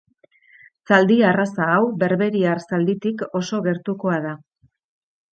Zaldi 0.91 1.17
arraza 1.31 1.67
hau 1.73 1.83
berberiar 2.03 2.61
zalditik 2.69 3.21
oso 3.41 3.59
gertukoa 3.69 4.17
da. 4.25 4.33